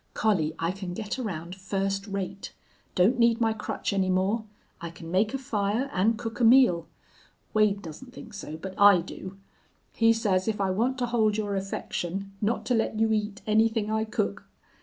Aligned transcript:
"Collie, 0.15 0.55
I 0.57 0.71
can 0.71 0.95
get 0.95 1.19
around 1.19 1.53
first 1.55 2.07
rate. 2.07 2.53
Don't 2.95 3.19
need 3.19 3.39
my 3.39 3.53
crutch 3.53 3.93
any 3.93 4.09
more. 4.09 4.45
I 4.81 4.89
can 4.89 5.11
make 5.11 5.31
a 5.35 5.37
fire 5.37 5.91
and 5.93 6.17
cook 6.17 6.39
a 6.39 6.43
meal. 6.43 6.87
Wade 7.53 7.83
doesn't 7.83 8.11
think 8.11 8.33
so, 8.33 8.57
but 8.57 8.73
I 8.79 9.01
do. 9.01 9.37
He 9.93 10.11
says 10.11 10.47
if 10.47 10.59
I 10.59 10.71
want 10.71 10.97
to 10.97 11.05
hold 11.05 11.37
your 11.37 11.55
affection, 11.55 12.31
not 12.41 12.65
to 12.65 12.73
let 12.73 12.99
you 12.99 13.11
eat 13.11 13.43
anything 13.45 13.91
I 13.91 14.05
cook. 14.05 14.47